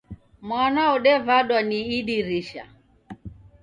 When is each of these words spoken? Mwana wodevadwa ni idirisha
Mwana 0.47 0.81
wodevadwa 0.89 1.59
ni 1.69 1.79
idirisha 1.97 2.63